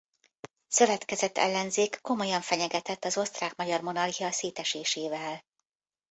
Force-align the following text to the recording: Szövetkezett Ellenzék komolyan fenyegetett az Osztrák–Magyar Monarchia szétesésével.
Szövetkezett 0.67 1.37
Ellenzék 1.37 1.99
komolyan 2.01 2.41
fenyegetett 2.41 3.05
az 3.05 3.17
Osztrák–Magyar 3.17 3.81
Monarchia 3.81 4.31
szétesésével. 4.31 5.41